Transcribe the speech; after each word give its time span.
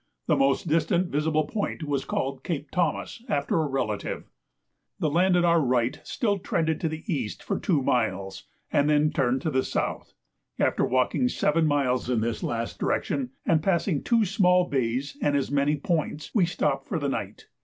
The 0.25 0.35
most 0.35 0.67
distant 0.67 1.09
visible 1.11 1.45
point 1.45 1.83
was 1.83 2.05
called 2.05 2.43
Cape 2.43 2.71
Thomas 2.71 3.23
after 3.29 3.61
a 3.61 3.67
relative. 3.67 4.31
The 4.97 5.11
land 5.11 5.37
on 5.37 5.45
our 5.45 5.61
right 5.61 5.99
still 6.03 6.39
trended 6.39 6.81
to 6.81 6.89
the 6.89 7.03
east 7.05 7.43
for 7.43 7.59
two 7.59 7.83
miles, 7.83 8.45
and 8.73 8.89
then 8.89 9.11
turned 9.11 9.43
to 9.43 9.51
the 9.51 9.61
south. 9.61 10.13
After 10.57 10.83
walking 10.83 11.29
seven 11.29 11.67
miles 11.67 12.09
in 12.09 12.21
this 12.21 12.41
last 12.41 12.79
direction, 12.79 13.29
and 13.45 13.61
passing 13.61 14.01
two 14.01 14.25
small 14.25 14.67
bays 14.67 15.17
and 15.21 15.37
as 15.37 15.51
many 15.51 15.75
points, 15.75 16.33
we 16.33 16.47
stopped 16.47 16.87
for 16.87 16.97
the 16.97 17.07
night. 17.07 17.45